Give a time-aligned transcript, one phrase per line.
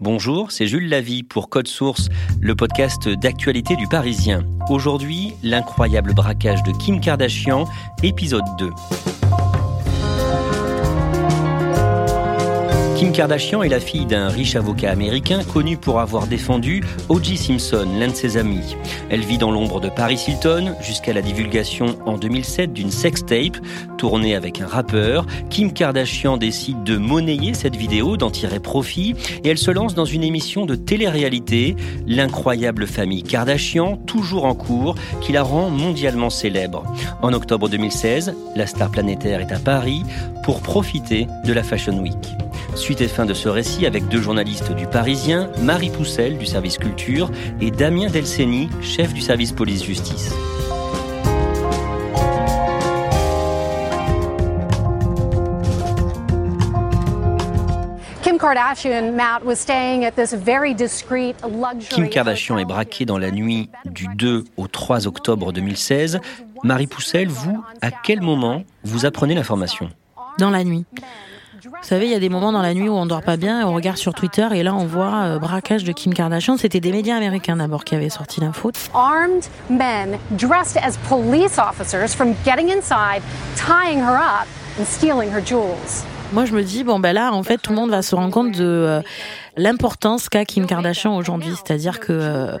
[0.00, 2.08] Bonjour, c'est Jules Lavie pour Code Source,
[2.40, 4.44] le podcast d'actualité du Parisien.
[4.68, 7.64] Aujourd'hui, l'incroyable braquage de Kim Kardashian,
[8.02, 8.70] épisode 2.
[13.04, 17.36] Kim Kardashian est la fille d'un riche avocat américain connu pour avoir défendu O.J.
[17.36, 18.76] Simpson, l'un de ses amis.
[19.10, 23.58] Elle vit dans l'ombre de Paris Hilton jusqu'à la divulgation en 2007 d'une sextape
[23.98, 25.26] tournée avec un rappeur.
[25.50, 29.14] Kim Kardashian décide de monnayer cette vidéo, d'en tirer profit
[29.44, 31.76] et elle se lance dans une émission de télé-réalité,
[32.06, 36.84] L'incroyable famille Kardashian, toujours en cours, qui la rend mondialement célèbre.
[37.20, 40.04] En octobre 2016, la star planétaire est à Paris
[40.42, 42.43] pour profiter de la Fashion Week.
[42.76, 46.76] Suite et fin de ce récit avec deux journalistes du Parisien, Marie Poussel du service
[46.76, 50.34] culture et Damien Delceni, chef du service police-justice.
[61.88, 66.18] Kim Kardashian est braquée dans la nuit du 2 au 3 octobre 2016.
[66.64, 69.88] Marie Poussel, vous, à quel moment vous apprenez l'information?
[70.38, 70.84] Dans la nuit.
[71.62, 73.60] Vous savez, il y a des moments dans la nuit où on dort pas bien,
[73.60, 76.56] et on regarde sur Twitter et là on voit euh, braquage de Kim Kardashian.
[76.56, 78.72] C'était des médias américains d'abord qui avaient sorti l'info.
[78.92, 83.22] Armed men dressed as police officers from getting inside,
[83.56, 84.48] tying her up
[84.80, 86.04] and stealing her jewels.
[86.32, 88.32] Moi, je me dis bon ben là, en fait, tout le monde va se rendre
[88.32, 89.00] compte de euh,
[89.56, 92.58] l'importance qu'a Kim Kardashian aujourd'hui, c'est-à-dire que euh,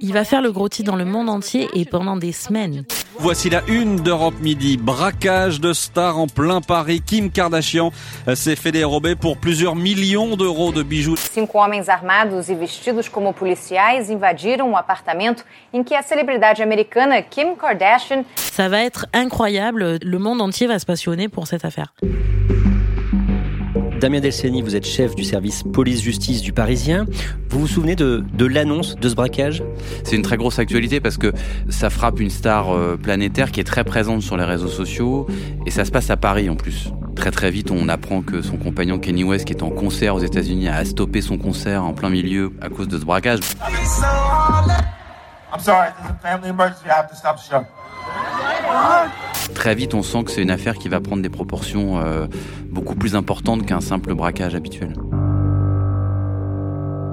[0.00, 2.84] il va faire le gros titre dans le monde entier et pendant des semaines.
[3.18, 4.78] Voici la une d'Europe Midi.
[4.78, 7.02] Braquage de stars en plein Paris.
[7.04, 7.92] Kim Kardashian
[8.34, 11.16] s'est fait dérober pour plusieurs millions d'euros de bijoux.
[11.16, 17.20] Cinco homens armados e vestidos como policiais invadiram um apartamento em que a celebridade americana
[17.20, 18.24] Kim Kardashian.
[18.36, 19.98] Ça va être incroyable.
[20.02, 21.92] Le monde entier va se passionner pour cette affaire.
[24.00, 27.04] Damien Delceni, vous êtes chef du service police-justice du Parisien.
[27.50, 29.62] Vous vous souvenez de, l'annonce de ce braquage?
[30.04, 31.34] C'est une très grosse actualité parce que
[31.68, 35.26] ça frappe une star euh, planétaire qui est très présente sur les réseaux sociaux
[35.66, 36.90] et ça se passe à Paris en plus.
[37.14, 40.20] Très très vite, on apprend que son compagnon Kenny West, qui est en concert aux
[40.20, 43.40] États-Unis, a stoppé son concert en plein milieu à cause de ce braquage.
[45.52, 46.88] I'm sorry, there's a family emergency.
[46.88, 47.66] I have to stop the show.
[49.54, 52.26] Très vite, on sent que c'est une affaire qui va prendre des proportions euh,
[52.68, 54.94] beaucoup plus importantes qu'un simple braquage habituel.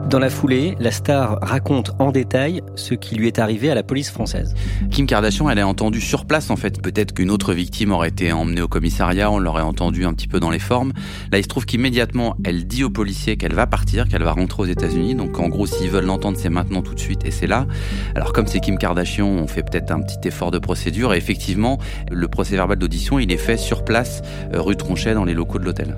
[0.10, 3.84] Dans la foulée, la star raconte en détail ce qui lui est arrivé à la
[3.84, 4.56] police française.
[4.90, 6.82] Kim Kardashian, elle est entendue sur place en fait.
[6.82, 10.40] Peut-être qu'une autre victime aurait été emmenée au commissariat, on l'aurait entendue un petit peu
[10.40, 10.94] dans les formes.
[11.34, 14.64] Là, il se trouve qu'immédiatement, elle dit aux policiers qu'elle va partir, qu'elle va rentrer
[14.64, 15.14] aux États-Unis.
[15.14, 17.68] Donc en gros, s'ils veulent l'entendre, c'est maintenant tout de suite et c'est là.
[18.16, 21.80] Alors comme c'est Kim Kardashian, on fait peut-être un petit effort de procédure et effectivement,
[22.10, 24.22] le procès verbal d'audition, il est fait sur place,
[24.54, 25.98] euh, rue Tronchet, dans les locaux de l'hôtel.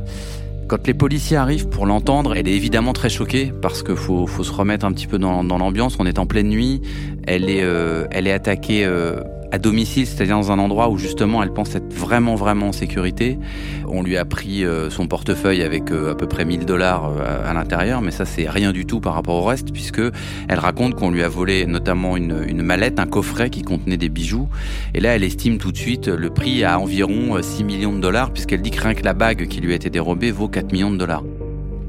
[0.69, 4.51] Quand les policiers arrivent pour l'entendre, elle est évidemment très choquée parce qu'il faut, se
[4.51, 5.95] remettre un petit peu dans, l'ambiance.
[5.97, 6.81] On est en pleine nuit.
[7.25, 8.85] Elle est, euh, attaquée.
[8.85, 12.71] Euh, à domicile, c'est-à-dire dans un endroit où justement elle pense être vraiment vraiment en
[12.71, 13.39] sécurité.
[13.87, 17.49] On lui a pris euh, son portefeuille avec euh, à peu près 1000 dollars euh,
[17.49, 20.01] à l'intérieur, mais ça c'est rien du tout par rapport au reste puisque
[20.47, 24.09] elle raconte qu'on lui a volé notamment une, une, mallette, un coffret qui contenait des
[24.09, 24.47] bijoux.
[24.93, 28.31] Et là elle estime tout de suite le prix à environ 6 millions de dollars
[28.31, 30.91] puisqu'elle dit que rien que la bague qui lui a été dérobée vaut 4 millions
[30.91, 31.23] de dollars.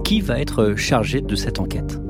[0.04, 2.00] Qui va être chargé de cette enquête?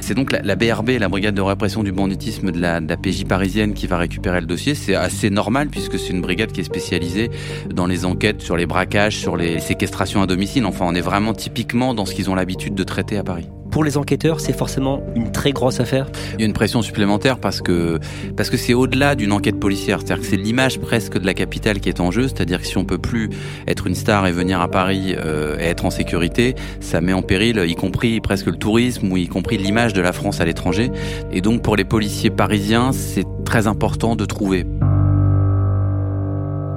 [0.00, 3.86] C'est donc la, BRB, la Brigade de répression du banditisme de la, PJ parisienne, qui
[3.86, 4.74] va récupérer le dossier.
[4.74, 7.30] C'est assez normal puisque c'est une brigade qui est spécialisée
[7.72, 10.66] dans les enquêtes sur les braquages, sur les séquestrations à domicile.
[10.66, 13.84] Enfin, on est vraiment typiquement dans ce qu'ils ont l'habitude de traiter à Paris pour
[13.84, 16.06] les enquêteurs, c'est forcément une très grosse affaire.
[16.34, 17.98] Il y a une pression supplémentaire parce que
[18.36, 21.80] parce que c'est au-delà d'une enquête policière, c'est-à-dire que c'est l'image presque de la capitale
[21.80, 23.30] qui est en jeu, c'est-à-dire que si on peut plus
[23.66, 27.22] être une star et venir à Paris euh, et être en sécurité, ça met en
[27.22, 30.90] péril y compris presque le tourisme ou y compris l'image de la France à l'étranger.
[31.32, 34.66] Et donc pour les policiers parisiens, c'est très important de trouver.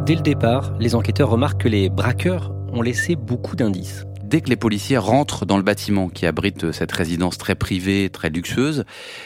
[0.05, 4.49] Dès le départ, les enquêteurs remarquent que les braqueurs ont laissé beaucoup d'indices dès que
[4.49, 8.83] les policiers rentrent dans le bâtiment qui abrite cette résidence très privée, très luxueuse,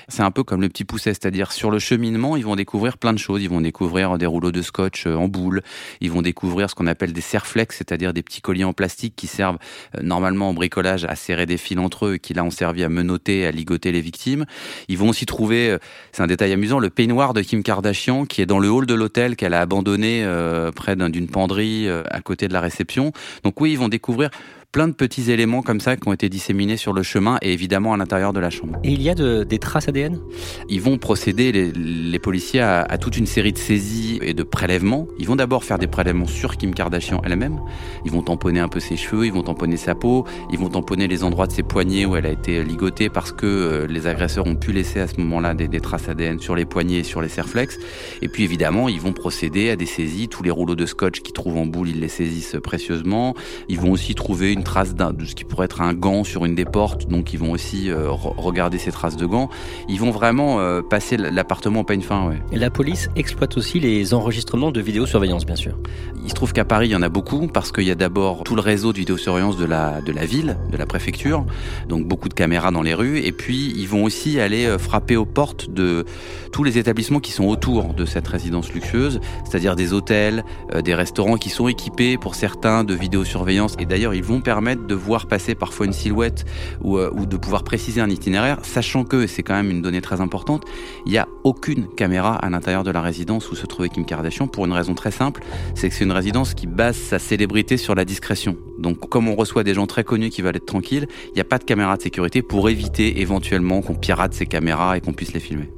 [0.09, 3.13] c'est un peu comme le petit pousset, c'est-à-dire sur le cheminement, ils vont découvrir plein
[3.13, 3.42] de choses.
[3.42, 5.62] Ils vont découvrir des rouleaux de scotch euh, en boule,
[6.01, 9.27] ils vont découvrir ce qu'on appelle des serflex, c'est-à-dire des petits colliers en plastique qui
[9.27, 9.59] servent
[9.95, 12.83] euh, normalement en bricolage à serrer des fils entre eux et qui là ont servi
[12.83, 14.45] à menotter, à ligoter les victimes.
[14.89, 15.77] Ils vont aussi trouver, euh,
[16.12, 18.94] c'est un détail amusant, le peignoir de Kim Kardashian qui est dans le hall de
[18.94, 20.27] l'hôtel qu'elle a abandonné
[20.75, 23.13] près d'une penderie à côté de la réception.
[23.45, 24.31] Donc oui, ils vont découvrir
[24.72, 27.94] plein de petits éléments comme ça qui ont été disséminés sur le chemin et évidemment
[27.94, 28.78] à l'intérieur de la chambre.
[28.84, 30.19] Et il y a des traces ADN
[30.68, 35.08] Ils vont procéder, les, policiers, à, à, toute une série de saisies et de prélèvements.
[35.19, 37.60] Ils vont d'abord faire des prélèvements sur Kim Kardashian elle-même.
[38.04, 41.08] Ils vont tamponner un peu ses cheveux, ils vont tamponner sa peau, ils vont tamponner
[41.08, 44.48] les endroits de ses poignets où elle a été ligotée parce que euh, les agresseurs
[44.48, 47.22] ont pu laisser à ce moment-là des, des, traces ADN sur les poignets et sur
[47.22, 47.80] les serflex.
[48.22, 50.28] Et puis évidemment, ils vont procéder à des saisies.
[50.28, 53.34] Tous les rouleaux de scotch qu'ils trouvent en boule, ils les saisissent précieusement.
[53.69, 56.56] Ils vont aussi trouver une trace de ce qui pourrait être un gant sur une
[56.56, 59.50] des portes, donc ils vont aussi euh, regarder ces traces de gants.
[59.88, 62.27] Ils vont vraiment euh, passer l'appartement au peigne fin.
[62.27, 62.42] Ouais.
[62.51, 65.77] Et la police exploite aussi les enregistrements de vidéosurveillance, bien sûr.
[66.24, 68.44] Il se trouve qu'à Paris, il y en a beaucoup parce qu'il y a d'abord
[68.44, 71.45] tout le réseau de vidéosurveillance de la, de la ville, de la préfecture,
[71.88, 73.19] donc beaucoup de caméras dans les rues.
[73.19, 76.06] Et puis, ils vont aussi aller euh, frapper aux portes de
[76.51, 80.44] tous les établissements qui sont autour de cette résidence luxueuse, c'est-à-dire des hôtels,
[80.83, 83.75] des restaurants qui sont équipés pour certains de vidéosurveillance.
[83.80, 86.45] Et d'ailleurs, ils vont permettre de voir passer parfois une silhouette
[86.79, 89.81] ou, euh, ou de pouvoir préciser un itinéraire, sachant que, et c'est quand même une
[89.81, 90.63] donnée très importante,
[91.05, 94.47] il n'y a aucune caméra à l'intérieur de la résidence où se trouvait Kim Kardashian
[94.47, 95.44] pour une raison très simple,
[95.75, 98.55] c'est que c'est une résidence qui base sa célébrité sur la discrétion.
[98.79, 101.44] Donc comme on reçoit des gens très connus qui veulent être tranquilles, il n'y a
[101.44, 105.33] pas de caméra de sécurité pour éviter éventuellement qu'on pirate ces caméras et qu'on puisse
[105.33, 105.69] les filmer.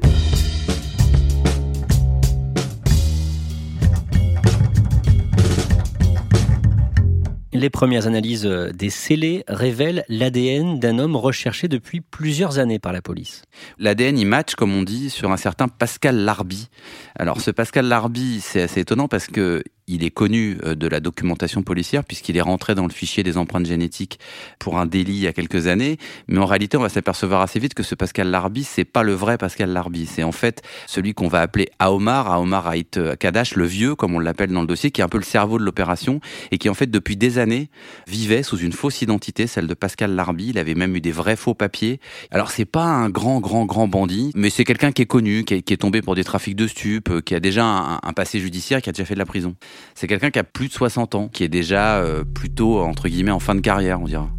[7.59, 12.93] Les premières analyses euh, des scellés révèlent l'ADN d'un homme recherché depuis plusieurs années par
[12.93, 13.41] la police.
[13.79, 16.69] L'ADN, il match, comme on dit, sur un certain Pascal Larbi.
[17.17, 20.99] Alors, ce Pascal Larbi, c'est assez étonnant parce que il est connu euh, de la
[20.99, 24.19] documentation policière puisqu'il est rentré dans le fichier des empreintes génétiques
[24.59, 25.97] pour un délit il y a quelques années.
[26.27, 29.13] Mais en réalité, on va s'apercevoir assez vite que ce Pascal Larbi, c'est pas le
[29.13, 30.05] vrai Pascal Larbi.
[30.05, 34.19] C'est en fait celui qu'on va appeler Aomar, Aomar Haït Kadash, le vieux, comme on
[34.19, 36.21] l'appelle dans le dossier, qui est un peu le cerveau de l'opération
[36.51, 37.69] et qui en fait depuis des années
[38.07, 40.49] vivait sous une fausse identité, celle de Pascal Larbi.
[40.49, 41.99] Il avait même eu des vrais faux papiers.
[42.31, 45.55] Alors c'est pas un grand, grand, grand bandit, mais c'est quelqu'un qui est connu, qui
[45.55, 47.63] est, tombé pour des trafics de stupes, qui a déjà
[48.03, 49.55] un passé judiciaire, qui a déjà fait de la prison.
[49.95, 53.31] C'est quelqu'un qui a plus de 60 ans, qui est déjà euh, plutôt, entre guillemets,
[53.31, 54.29] en fin de carrière, on dira.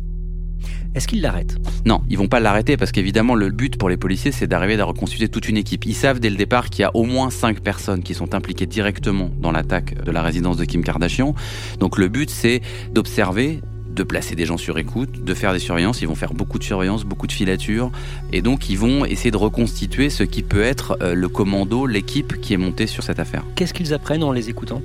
[0.95, 1.57] Est-ce qu'ils l'arrêtent
[1.87, 4.85] Non, ils vont pas l'arrêter parce qu'évidemment le but pour les policiers c'est d'arriver à
[4.85, 5.87] reconstituer toute une équipe.
[5.87, 8.67] Ils savent dès le départ qu'il y a au moins 5 personnes qui sont impliquées
[8.67, 11.35] directement dans l'attaque de la résidence de Kim Kardashian.
[11.79, 12.61] Donc le but c'est
[12.93, 13.61] d'observer,
[13.95, 16.03] de placer des gens sur écoute, de faire des surveillances.
[16.03, 17.91] Ils vont faire beaucoup de surveillances, beaucoup de filatures.
[18.33, 22.41] Et donc, ils vont essayer de reconstituer ce qui peut être euh, le commando, l'équipe
[22.41, 23.45] qui est montée sur cette affaire.
[23.57, 24.83] Qu'est-ce qu'ils apprennent en les écoutant?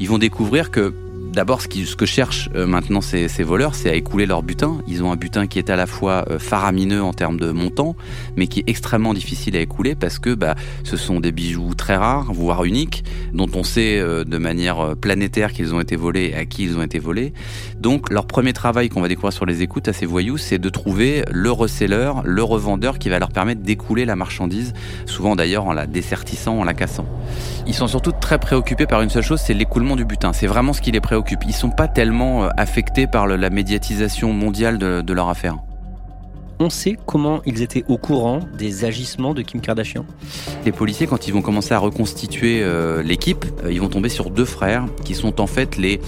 [0.00, 0.94] Ils vont découvrir que
[1.34, 4.78] D'abord, ce, que cherchent euh, maintenant ces, ces, voleurs, c'est à écouler leur butin.
[4.86, 7.96] Ils ont un butin qui est à la fois euh, faramineux en termes de montant,
[8.36, 10.54] mais qui est extrêmement difficile à écouler parce que bah,
[10.84, 13.02] ce sont des bijoux très rares, voire uniques,
[13.32, 16.78] dont on sait euh, de manière planétaire qu'ils ont été volés et à qui ils
[16.78, 17.32] ont été volés.
[17.80, 20.68] Donc, leur premier travail qu'on va découvrir sur les écoutes à ces voyous, c'est de
[20.68, 24.72] trouver le reseller, le revendeur qui va leur permettre d'écouler la marchandise,
[25.04, 27.06] souvent d'ailleurs en la dessertissant, en la cassant.
[27.66, 30.32] Ils sont surtout très préoccupés par une seule chose, c'est l'écoulement du butin.
[30.32, 34.32] C'est vraiment ce qui les préoccupe ils sont pas tellement euh, affectés par la médiatisation
[34.32, 35.56] mondiale de, leur affaire.
[36.60, 40.04] On sait comment ils étaient au courant des agissements de Kim Kardashian
[40.64, 44.30] Les policiers, quand ils vont commencer à reconstituer euh, l'équipe, euh, ils vont tomber sur
[44.30, 46.00] deux frères qui sont en fait les,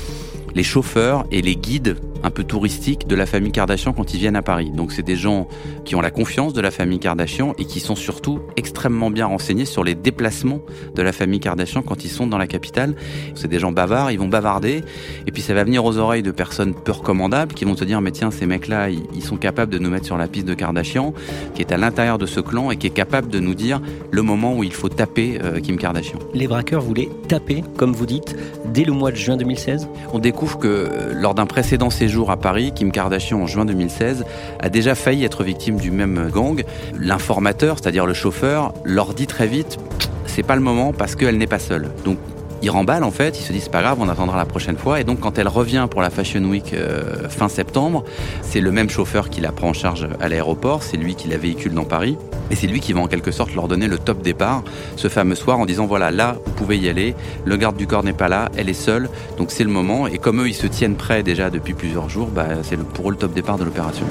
[0.57, 4.37] les chauffeurs et les guides un peu touristique de la famille Kardashian quand ils viennent
[4.37, 4.71] à Paris.
[4.71, 5.49] Donc c'est des gens
[5.85, 9.67] qui ont la confiance de la famille Kardashian et qui sont surtout extrêmement bien renseignés
[9.67, 10.61] sur les déplacements
[10.95, 12.97] de la famille Kardashian quand ils sont dans la capitale.
[13.35, 14.83] C'est des gens bavards, ils vont bavarder
[15.27, 18.01] et puis ça va venir aux oreilles de personnes peu recommandables qui vont se dire
[18.01, 21.13] mais tiens ces mecs-là ils sont capables de nous mettre sur la piste de Kardashian
[21.55, 24.23] qui est à l'intérieur de ce clan et qui est capable de nous dire le
[24.23, 26.19] moment où il faut taper euh, Kim Kardashian.
[26.33, 28.35] Les braqueurs voulaient taper, comme vous dites,
[28.73, 32.37] dès le mois de juin 2016 On découvre que euh, lors d'un précédent séjour à
[32.37, 34.25] Paris, Kim Kardashian en juin 2016
[34.61, 36.63] a déjà failli être victime du même gang.
[36.99, 39.79] L'informateur, c'est-à-dire le chauffeur, leur dit très vite
[40.27, 41.91] c'est pas le moment parce qu'elle n'est pas seule.
[42.05, 42.19] Donc
[42.63, 45.01] ils remballent en fait, ils se disent c'est pas grave, on attendra la prochaine fois.
[45.01, 48.05] Et donc quand elle revient pour la Fashion Week euh, fin septembre,
[48.43, 51.39] c'est le même chauffeur qui la prend en charge à l'aéroport, c'est lui qui la
[51.39, 52.17] véhicule dans Paris.
[52.51, 54.63] Et c'est lui qui va en quelque sorte leur donner le top départ
[54.97, 58.05] ce fameux soir en disant voilà, là, vous pouvez y aller, le garde du corps
[58.05, 60.07] n'est pas là, elle est seule, donc c'est le moment.
[60.07, 63.13] Et comme eux, ils se tiennent prêts déjà depuis plusieurs jours, bah, c'est pour eux
[63.13, 64.07] le top départ de l'opération.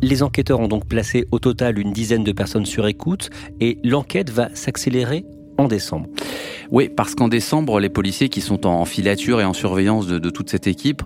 [0.00, 3.30] Les enquêteurs ont donc placé au total une dizaine de personnes sur écoute
[3.60, 5.24] et l'enquête va s'accélérer
[5.58, 6.06] en décembre.
[6.70, 10.50] Oui, parce qu'en décembre, les policiers qui sont en filature et en surveillance de, toute
[10.50, 11.02] cette équipe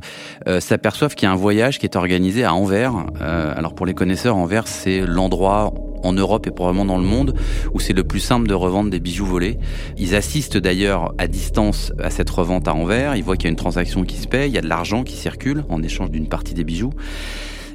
[0.47, 2.92] euh, s'aperçoivent qu'il y a un voyage qui est organisé à Anvers.
[3.21, 7.35] Euh, alors pour les connaisseurs, Anvers, c'est l'endroit en Europe et probablement dans le monde
[7.73, 9.59] où c'est le plus simple de revendre des bijoux volés.
[9.97, 13.16] Ils assistent d'ailleurs à distance à cette revente à envers.
[13.16, 15.04] Ils voient qu'il y a une transaction qui se paye, il y a de l'argent
[15.04, 16.92] qui circule en échange d'une partie des bijoux.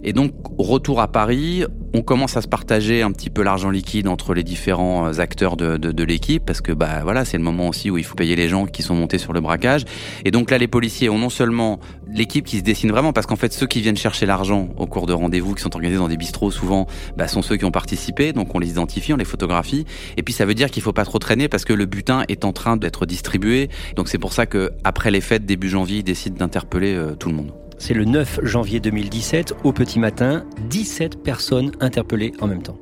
[0.07, 4.07] Et donc, retour à Paris, on commence à se partager un petit peu l'argent liquide
[4.07, 7.91] entre les différents euh, acteurs de, l'équipe, parce que bah voilà, c'est le moment aussi
[7.91, 9.83] où il faut payer les gens qui sont montés sur le braquage.
[10.23, 13.35] Et donc là, les policiers ont non seulement l'équipe qui se dessine vraiment, parce qu'en
[13.35, 16.15] fait, ceux qui viennent chercher l'argent au cours de rendez-vous, qui sont organisés dans des
[16.15, 16.87] bistrots souvent,
[17.17, 19.83] bah, sont ceux qui ont participé, donc on les identifie, on les photographie.
[20.15, 22.45] Et puis ça veut dire qu'il faut pas trop traîner, parce que le butin est
[22.45, 23.67] en train d'être distribué.
[23.97, 27.27] Donc c'est pour ça que après les fêtes, début janvier, ils décident d'interpeller euh, tout
[27.27, 27.51] le monde.
[27.77, 32.77] C'est le 9 janvier 2017, au petit matin, 17 personnes interpellées en même temps.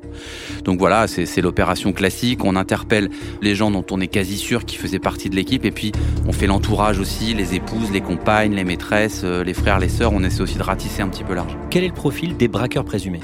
[0.64, 2.44] Donc voilà, c'est l'opération classique.
[2.44, 3.10] On interpelle
[3.42, 5.64] les gens dont on est quasi sûr qu'ils faisaient partie de l'équipe.
[5.64, 5.92] Et puis,
[6.26, 10.12] on fait l'entourage aussi, les épouses, les compagnes, les maîtresses, euh, les frères, les sœurs.
[10.12, 11.56] On essaie aussi de ratisser un petit peu large.
[11.70, 13.20] Quel est le profil des braqueurs présumés?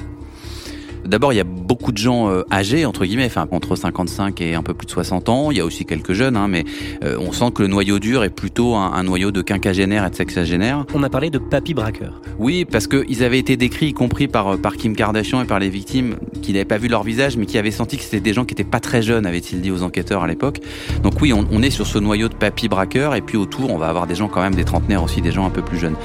[1.05, 4.55] D'abord, il y a beaucoup de gens euh, âgés, entre guillemets, enfin entre 55 et
[4.55, 5.51] un peu plus de 60 ans.
[5.51, 6.63] Il y a aussi quelques jeunes, hein, mais
[7.03, 10.15] euh, on sent que le noyau dur est plutôt un, noyau de quinquagénaires et de
[10.15, 10.85] sexagénaires.
[10.93, 12.21] On a parlé de papy braqueurs.
[12.39, 15.69] Oui, parce qu'ils avaient été décrits, y compris par, par Kim Kardashian et par les
[15.69, 18.45] victimes, qui n'avaient pas vu leur visage, mais qui avaient senti que c'était des gens
[18.45, 20.61] qui n'étaient pas très jeunes, avait-il dit aux enquêteurs à l'époque.
[21.03, 23.77] Donc oui, on, on, est sur ce noyau de papy braqueurs, et puis autour, on
[23.77, 25.95] va avoir des gens quand même, des trentenaires aussi, des gens un peu plus jeunes.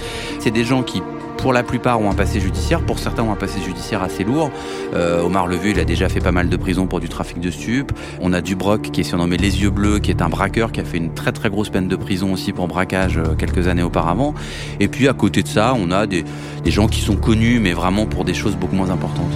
[0.40, 1.02] C'est des gens qui
[1.38, 4.50] pour la plupart ont un passé judiciaire, pour certains ont un passé judiciaire assez lourd.
[4.95, 7.50] Euh, Omar Levu, il a déjà fait pas mal de prison pour du trafic de
[7.50, 7.92] stupes.
[8.21, 10.85] On a Dubroc qui est surnommé Les Yeux Bleus, qui est un braqueur qui a
[10.85, 14.35] fait une très très grosse peine de prison aussi pour braquage euh, quelques années auparavant.
[14.80, 16.25] Et puis à côté de ça, on a des,
[16.64, 19.33] des gens qui sont connus, mais vraiment pour des choses beaucoup moins importantes.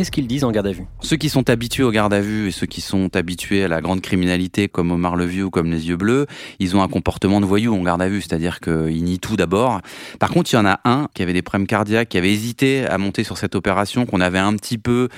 [0.00, 0.86] Qu'est-ce qu'ils disent en garde à vue?
[1.02, 3.82] Ceux qui sont habitués au garde à vue et ceux qui sont habitués à la
[3.82, 6.24] grande criminalité comme Omar Levieux ou comme les yeux bleus,
[6.58, 9.82] ils ont un comportement de voyou en garde à vue, c'est-à-dire qu'ils nient tout d'abord.
[10.18, 12.86] Par contre, il y en a un qui avait des problèmes cardiaques, qui avait hésité
[12.86, 15.10] à monter sur cette opération, qu'on avait un petit peu,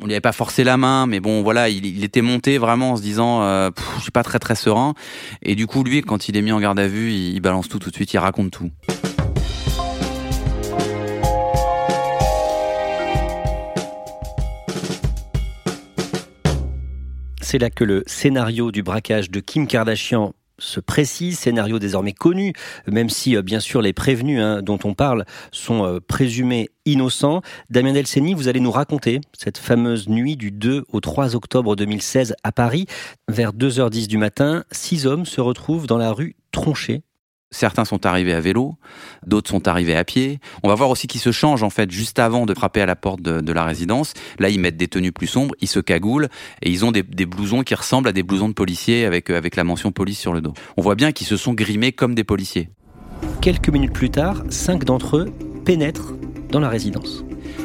[0.00, 2.92] on lui avait pas forcé la main, mais bon, voilà, il, il était monté vraiment
[2.92, 4.94] en se disant, euh, je suis pas très très serein.
[5.42, 7.68] Et du coup, lui, quand il est mis en garde à vue, il, il balance
[7.68, 8.70] tout tout de suite, il raconte tout.
[17.50, 22.52] C'est là que le scénario du braquage de Kim Kardashian se précise, scénario désormais connu,
[22.86, 27.42] même si bien sûr les prévenus hein, dont on parle sont euh, présumés innocents.
[27.68, 32.36] Damien Delceni, vous allez nous raconter cette fameuse nuit du 2 au 3 octobre 2016
[32.44, 32.86] à Paris.
[33.26, 37.02] Vers 2h10 du matin, six hommes se retrouvent dans la rue Tronchet
[37.52, 38.76] Certains sont arrivés à vélo,
[39.26, 40.38] d'autres sont arrivés à pied.
[40.62, 42.94] On va voir aussi qu'ils se changent en fait juste avant de frapper à la
[42.94, 44.14] porte de, de, la résidence.
[44.38, 46.28] Là, ils mettent des tenues plus sombres, ils se cagoulent
[46.62, 49.56] et ils ont des, des, blousons qui ressemblent à des blousons de policiers avec, avec
[49.56, 50.54] la mention police sur le dos.
[50.76, 52.68] On voit bien qu'ils se sont grimés comme des policiers.
[53.40, 55.26] Quelques minutes plus tard, cinq d'entre eux
[55.64, 56.14] pénètrent
[56.52, 57.24] dans la résidence.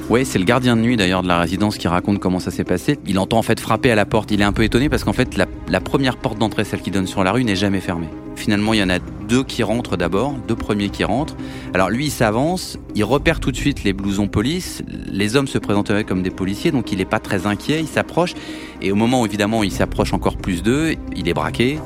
[0.09, 2.63] Oui, c'est le gardien de nuit d'ailleurs de la résidence qui raconte comment ça s'est
[2.63, 2.97] passé.
[3.05, 4.31] Il entend en fait frapper à la porte.
[4.31, 6.89] Il est un peu étonné parce qu'en fait la, la première porte d'entrée, celle qui
[6.89, 8.09] donne sur la rue, n'est jamais fermée.
[8.35, 11.35] Finalement, il y en a deux qui rentrent d'abord, deux premiers qui rentrent.
[11.73, 14.83] Alors lui, il s'avance, il repère tout de suite les blousons police.
[15.11, 17.79] Les hommes se présenteraient comme des policiers, donc il n'est pas très inquiet.
[17.79, 18.33] Il s'approche
[18.81, 21.79] et au moment où évidemment il s'approche encore plus d'eux, il est braqué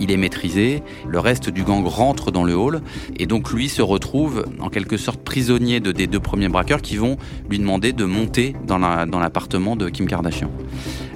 [0.00, 2.80] il est maîtrisé, le reste du gang rentre dans le hall,
[3.18, 6.96] et donc lui se retrouve en quelque sorte prisonnier de, des deux premiers braqueurs qui
[6.96, 10.50] vont lui demander de monter dans l'appartement de Kim Kardashian.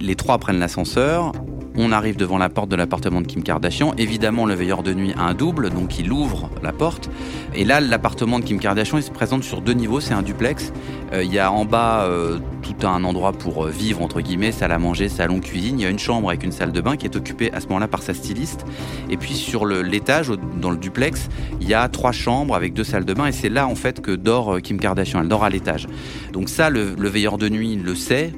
[0.00, 1.32] Les trois prennent l'ascenseur,
[1.76, 3.94] on arrive devant la porte de l'appartement de Kim Kardashian.
[3.98, 7.10] Évidemment, le veilleur de nuit a un double, donc il ouvre la porte.
[7.54, 10.00] Et là, l'appartement de Kim Kardashian, il se présente sur deux niveaux.
[10.00, 10.72] C'est un duplex.
[11.12, 14.52] Euh, il y a en bas euh, tout un endroit pour euh, vivre, entre guillemets,
[14.52, 15.78] salle à manger, salon, cuisine.
[15.80, 17.66] Il y a une chambre avec une salle de bain qui est occupée à ce
[17.66, 18.64] moment-là par sa styliste.
[19.10, 21.28] Et puis sur l'étage, dans le duplex,
[21.60, 23.26] il y a trois chambres avec deux salles de bain.
[23.26, 25.20] Et c'est là, en fait, que dort Kim Kardashian.
[25.22, 25.86] Elle dort à l'étage.
[26.32, 28.32] Donc ça, le, le veilleur de nuit le sait.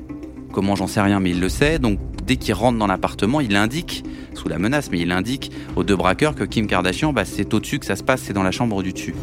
[0.52, 1.78] Comment, j'en sais rien, mais il le sait.
[1.78, 4.04] Donc dès qu'il rentre dans l'appartement, il indique,
[4.34, 7.78] sous la menace, mais il indique aux deux braqueurs que Kim Kardashian, bah, c'est au-dessus
[7.78, 9.14] que ça se passe, c'est dans la chambre du dessus.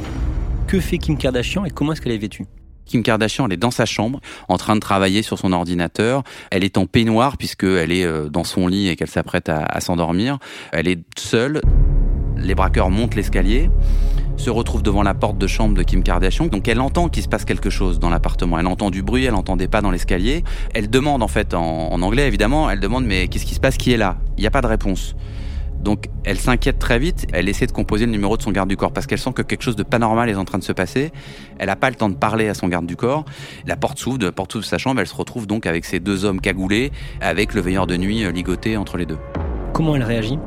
[0.68, 2.46] Que fait Kim Kardashian et comment est-ce qu'elle est vêtue?
[2.86, 4.20] Kim Kardashian, elle est dans sa chambre,
[4.50, 6.24] en train de travailler sur son ordinateur.
[6.52, 9.80] Elle est en peignoir puisqu'elle est euh, dans son lit et qu'elle s'apprête à, à
[9.80, 10.38] s'endormir.
[10.72, 11.62] Elle est seule.
[12.38, 13.70] Les braqueurs montent l'escalier
[14.38, 16.48] se retrouve devant la porte de chambre de Kim Kardashian.
[16.48, 18.60] Donc elle entend qu'il se passe quelque chose dans l'appartement.
[18.60, 20.44] Elle entend du bruit, elle entend des pas dans l'escalier.
[20.74, 23.78] Elle demande en fait en, en, anglais évidemment, elle demande mais qu'est-ce qui se passe,
[23.78, 24.18] qui est là?
[24.38, 25.16] Il n'y a pas de réponse.
[25.84, 28.78] Donc elle s'inquiète très vite, elle essaie de composer le numéro de son garde du
[28.78, 30.72] corps parce qu'elle sent que quelque chose de pas normal est en train de se
[30.72, 31.12] passer.
[31.60, 33.26] Elle n'a pas le temps de parler à son garde du corps.
[33.68, 36.00] La porte s'ouvre, de la porte de sa chambre, elle se retrouve donc avec ces
[36.00, 39.18] deux hommes cagoulés, avec le veilleur de nuit ligoté entre les deux.
[39.74, 40.40] Comment elle réagit?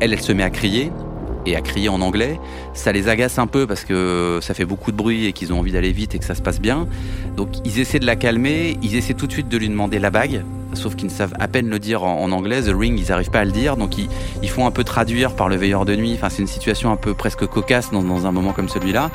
[0.00, 0.92] Elle, elle se met à crier,
[1.46, 2.38] et à crier en anglais.
[2.74, 5.58] Ça les agace un peu parce que ça fait beaucoup de bruit et qu'ils ont
[5.58, 6.86] envie d'aller vite et que ça se passe bien.
[7.36, 10.10] Donc ils essaient de la calmer, ils essaient tout de suite de lui demander la
[10.10, 10.44] bague,
[10.74, 12.62] sauf qu'ils ne savent à peine le dire en, anglais.
[12.62, 15.48] The ring, ils n'arrivent pas à le dire, donc ils, font un peu traduire par
[15.48, 16.12] le veilleur de nuit.
[16.14, 19.10] Enfin, c'est une situation un peu presque cocasse dans, dans un moment comme celui-là.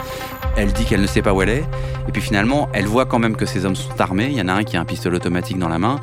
[0.57, 1.63] Elle dit qu'elle ne sait pas où elle est,
[2.07, 4.27] et puis finalement, elle voit quand même que ces hommes sont armés.
[4.31, 5.99] Il y en a un qui a un pistolet automatique dans la main.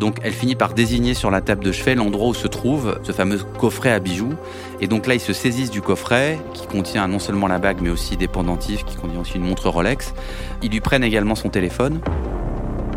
[0.00, 3.12] Donc elle finit par désigner sur la table de chevet l'endroit où se trouve ce
[3.12, 4.32] fameux coffret à bijoux.
[4.80, 7.90] Et donc là, ils se saisissent du coffret qui contient non seulement la bague, mais
[7.90, 10.14] aussi des pendentifs, qui contient aussi une montre Rolex.
[10.62, 12.00] Ils lui prennent également son téléphone.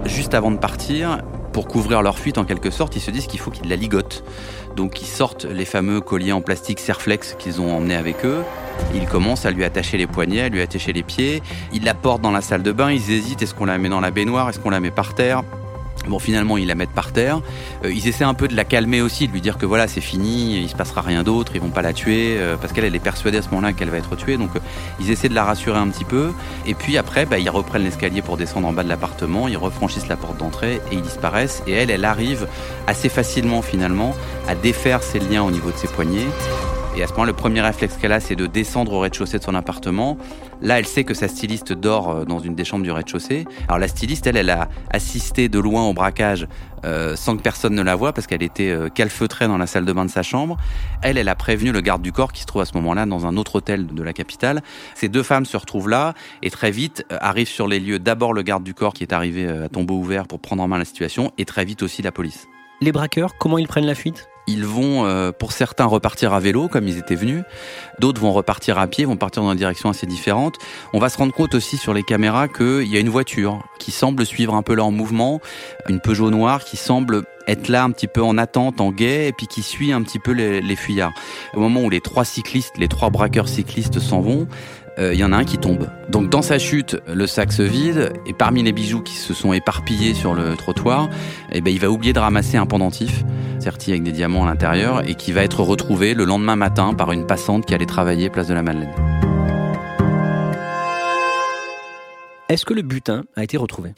[0.05, 3.41] Juste avant de partir, pour couvrir leur fuite en quelque sorte, ils se disent qu'il
[3.41, 4.23] faut qu'ils la ligotent.
[4.77, 8.43] Donc ils sortent les fameux colliers en plastique Serflex qu'ils ont emmenés avec eux.
[8.95, 11.43] Ils commencent à lui attacher les poignets, à lui attacher les pieds.
[11.73, 13.99] Ils la portent dans la salle de bain, ils hésitent, est-ce qu'on la met dans
[13.99, 15.43] la baignoire, est-ce qu'on la met par terre?
[16.07, 17.39] Bon, finalement, ils la mettent par terre.
[17.85, 20.01] Euh, ils essaient un peu de la calmer aussi, de lui dire que voilà, c'est
[20.01, 22.95] fini, il se passera rien d'autre, ils vont pas la tuer, euh, parce qu'elle, elle
[22.95, 24.37] est persuadée à ce moment-là qu'elle va être tuée.
[24.37, 24.59] Donc, euh,
[24.99, 26.31] ils essaient de la rassurer un petit peu.
[26.65, 30.07] Et puis après, bah, ils reprennent l'escalier pour descendre en bas de l'appartement, ils refranchissent
[30.07, 31.63] la porte d'entrée et ils disparaissent.
[31.67, 32.47] Et elle, elle arrive
[32.87, 34.13] assez facilement finalement
[34.47, 36.27] à défaire ses liens au niveau de ses poignets.
[36.95, 39.43] Et à ce moment, le premier réflexe qu'elle a, c'est de descendre au rez-de-chaussée de
[39.43, 40.15] son appartement.
[40.61, 43.45] Là, elle sait que sa styliste dort euh, dans une des chambres du rez-de-chaussée.
[43.67, 46.47] Alors la styliste, elle, elle a assisté de loin au braquage
[46.85, 49.85] euh, sans que personne ne la voie parce qu'elle était euh, calfeutrée dans la salle
[49.85, 50.57] de bain de sa chambre.
[51.01, 53.25] Elle, elle a prévenu le garde du corps qui se trouve à ce moment-là dans
[53.25, 54.61] un autre hôtel de la capitale.
[54.93, 58.33] Ces deux femmes se retrouvent là et très vite euh, arrivent sur les lieux d'abord
[58.33, 60.85] le garde du corps qui est arrivé à tombeau ouvert pour prendre en main la
[60.85, 62.47] situation et très vite aussi la police.
[62.81, 64.27] Les braqueurs, comment ils prennent la fuite?
[64.47, 67.43] Ils vont, euh, pour certains, repartir à vélo comme ils étaient venus.
[67.99, 70.55] D'autres vont repartir à pied, vont partir dans une direction assez différente.
[70.93, 73.91] On va se rendre compte aussi sur les caméras qu'il y a une voiture qui
[73.91, 75.41] semble suivre un peu leur mouvement,
[75.87, 79.33] une Peugeot noire qui semble être là un petit peu en attente, en guet, et
[79.33, 81.13] puis qui suit un petit peu les fuyards.
[81.53, 84.47] Au moment où les trois cyclistes, les trois braqueurs cyclistes s'en vont,
[84.99, 85.87] euh, il y en a un qui tombe.
[86.09, 89.53] Donc dans sa chute, le sac se vide et parmi les bijoux qui se sont
[89.53, 91.09] éparpillés sur le trottoir,
[91.51, 93.23] eh ben, il va oublier de ramasser un pendentif
[93.59, 97.11] serti avec des diamants à l'intérieur et qui va être retrouvé le lendemain matin par
[97.13, 99.22] une passante qui allait travailler place de la Madeleine.
[102.53, 103.93] Est-ce que le butin a été retrouvé?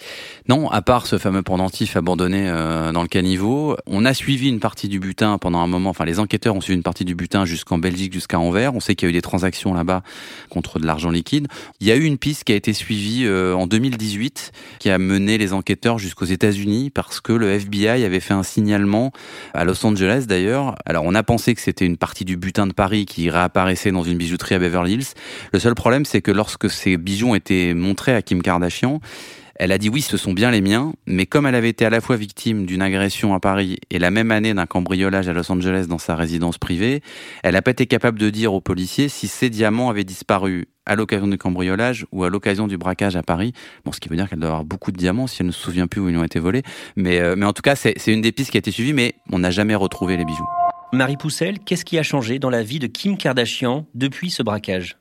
[0.47, 4.61] Non, à part ce fameux pendentif abandonné euh, dans le caniveau, on a suivi une
[4.61, 5.89] partie du butin pendant un moment.
[5.89, 8.73] Enfin, les enquêteurs ont suivi une partie du butin jusqu'en Belgique, jusqu'à Anvers.
[8.73, 10.03] On sait qu'il y a eu des transactions là-bas
[10.49, 11.49] contre de l'argent liquide.
[11.81, 14.97] Il y a eu une piste qui a été suivie euh, en 2018, qui a
[14.99, 19.11] mené les enquêteurs jusqu'aux États-Unis parce que le FBI avait fait un signalement
[19.53, 20.77] à Los Angeles d'ailleurs.
[20.85, 24.03] Alors, on a pensé que c'était une partie du butin de Paris qui réapparaissait dans
[24.03, 25.07] une bijouterie à Beverly Hills.
[25.51, 28.99] Le seul problème, c'est que lorsque ces bijoux ont été montrés à Kim Kardashian.
[29.57, 31.89] Elle a dit oui, ce sont bien les miens, mais comme elle avait été à
[31.89, 35.49] la fois victime d'une agression à Paris et la même année d'un cambriolage à Los
[35.49, 37.01] Angeles dans sa résidence privée,
[37.41, 40.95] elle n'a pas été capable de dire aux policiers si ces diamants avaient disparu à
[40.95, 43.53] l'occasion du cambriolage ou à l'occasion du braquage à Paris.
[43.85, 45.61] Bon, ce qui veut dire qu'elle doit avoir beaucoup de diamants si elle ne se
[45.61, 46.61] souvient plus où ils ont été volés.
[46.97, 49.15] Mais, euh, mais en tout cas, c'est une des pistes qui a été suivie, mais
[49.31, 50.45] on n'a jamais retrouvé les bijoux.
[50.93, 54.97] Marie Poussel, qu'est-ce qui a changé dans la vie de Kim Kardashian depuis ce braquage?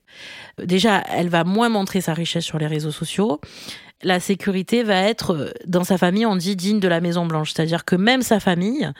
[0.59, 3.40] Déjà, elle va moins montrer sa richesse sur les réseaux sociaux.
[4.03, 7.53] La sécurité va être, dans sa famille, on dit digne de la Maison Blanche.
[7.53, 8.91] C'est-à-dire que même sa famille,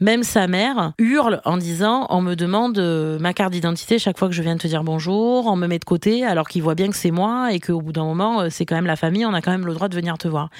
[0.00, 4.28] même sa mère, hurle en disant on me demande euh, ma carte d'identité chaque fois
[4.28, 6.74] que je viens de te dire bonjour, on me met de côté alors qu'il voit
[6.74, 9.24] bien que c'est moi et qu'au bout d'un moment, euh, c'est quand même la famille,
[9.26, 10.50] on a quand même le droit de venir te voir.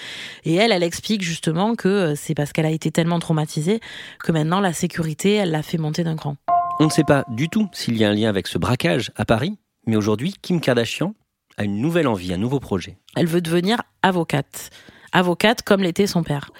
[0.44, 3.80] Et elle, elle explique justement que euh, c'est parce qu'elle a été tellement traumatisée
[4.22, 6.36] que maintenant la sécurité, elle l'a fait monter d'un cran.
[6.78, 9.24] On ne sait pas du tout s'il y a un lien avec ce braquage à
[9.24, 11.14] Paris, mais aujourd'hui, Kim Kardashian
[11.64, 12.98] une nouvelle envie, un nouveau projet.
[13.16, 14.70] Elle veut devenir avocate
[15.12, 16.50] avocate comme l'était son père.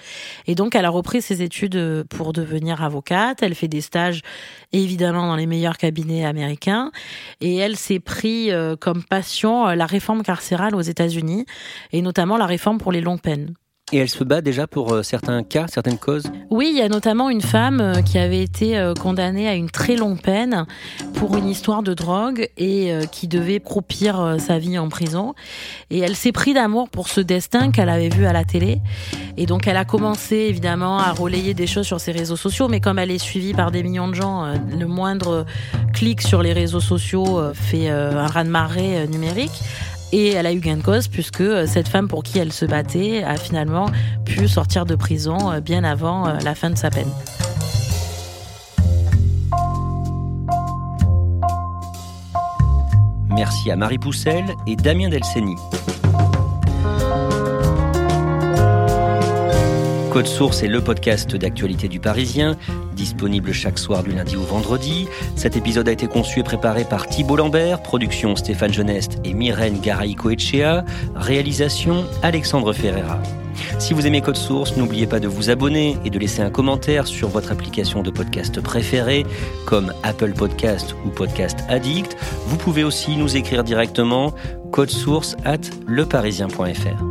[0.47, 4.21] Et donc elle a repris ses études pour devenir avocate, elle fait des stages
[4.71, 6.91] évidemment dans les meilleurs cabinets américains
[7.41, 11.45] et elle s'est pris euh, comme passion euh, la réforme carcérale aux États-Unis
[11.91, 13.53] et notamment la réforme pour les longues peines.
[13.91, 16.89] Et elle se bat déjà pour euh, certains cas, certaines causes Oui, il y a
[16.89, 20.67] notamment une femme euh, qui avait été euh, condamnée à une très longue peine
[21.15, 25.33] pour une histoire de drogue et qui devait croupir sa vie en prison.
[25.89, 28.79] Et elle s'est pris d'amour pour ce destin qu'elle avait vu à la télé.
[29.35, 32.79] Et donc elle a commencé évidemment à relayer des choses sur ses réseaux sociaux, mais
[32.79, 35.45] comme elle est suivie par des millions de gens, le moindre
[35.93, 39.61] clic sur les réseaux sociaux fait un raz-de-marée numérique.
[40.11, 42.65] Et elle a eu gain de cause puisque euh, cette femme pour qui elle se
[42.65, 43.87] battait a finalement
[44.25, 47.11] pu sortir de prison euh, bien avant euh, la fin de sa peine.
[53.29, 55.55] Merci à Marie Poussel et Damien Delceni.
[60.11, 62.57] Code Source est le podcast d'actualité du Parisien,
[62.93, 65.07] disponible chaque soir du lundi au vendredi.
[65.35, 69.79] Cet épisode a été conçu et préparé par Thibault Lambert, production Stéphane Geneste et Myrène
[69.79, 70.83] Garay-Coetchea,
[71.15, 73.19] réalisation Alexandre Ferreira.
[73.77, 77.05] Si vous aimez Code Source, n'oubliez pas de vous abonner et de laisser un commentaire
[77.05, 79.25] sur votre application de podcast préférée,
[79.65, 82.17] comme Apple Podcast ou Podcast Addict.
[82.47, 84.33] Vous pouvez aussi nous écrire directement
[84.87, 87.08] source at leparisien.fr.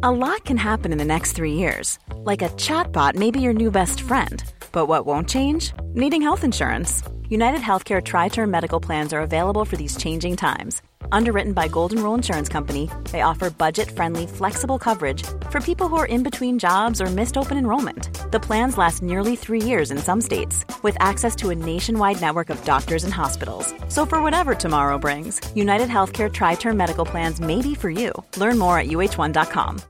[0.00, 1.98] A lot can happen in the next three years.
[2.22, 4.44] Like a chatbot may be your new best friend.
[4.70, 5.72] But what won't change?
[5.86, 7.02] Needing health insurance.
[7.28, 10.82] United Healthcare Tri Term Medical Plans are available for these changing times.
[11.10, 15.96] Underwritten by Golden Rule Insurance Company, they offer budget friendly, flexible coverage for people who
[15.96, 18.10] are in between jobs or missed open enrollment.
[18.32, 22.50] The plans last nearly three years in some states, with access to a nationwide network
[22.50, 23.74] of doctors and hospitals.
[23.88, 28.12] So, for whatever tomorrow brings, United Healthcare Tri Term Medical Plans may be for you.
[28.36, 29.82] Learn more at uh1.com.